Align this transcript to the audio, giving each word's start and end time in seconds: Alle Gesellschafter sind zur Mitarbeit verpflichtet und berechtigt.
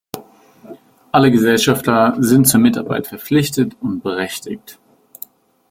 Alle 1.11 1.29
Gesellschafter 1.29 2.15
sind 2.17 2.47
zur 2.47 2.59
Mitarbeit 2.59 3.05
verpflichtet 3.05 3.77
und 3.81 4.01
berechtigt. 4.01 4.79